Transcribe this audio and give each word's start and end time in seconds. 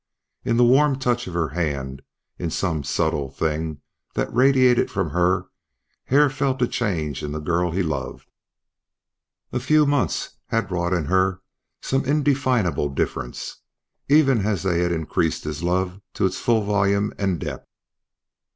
In 0.43 0.57
the 0.57 0.63
warm 0.63 0.97
touch 0.97 1.27
of 1.27 1.35
her 1.35 1.49
hand, 1.49 2.01
in 2.39 2.49
some 2.49 2.83
subtle 2.83 3.29
thing 3.29 3.81
that 4.15 4.33
radiated 4.33 4.89
from 4.89 5.11
her 5.11 5.49
Hare 6.05 6.27
felt 6.27 6.59
a 6.63 6.67
change 6.67 7.21
in 7.21 7.33
the 7.33 7.39
girl 7.39 7.69
he 7.69 7.83
loved. 7.83 8.27
A 9.51 9.59
few 9.59 9.85
months 9.85 10.37
had 10.47 10.71
wrought 10.71 10.91
in 10.93 11.05
her 11.05 11.41
some 11.83 12.03
indefinable 12.03 12.89
difference, 12.89 13.57
even 14.09 14.43
as 14.43 14.63
they 14.63 14.79
had 14.79 14.91
increased 14.91 15.43
his 15.43 15.61
love 15.61 16.01
to 16.15 16.25
its 16.25 16.39
full 16.39 16.63
volume 16.63 17.13
and 17.19 17.39
depth. 17.39 17.67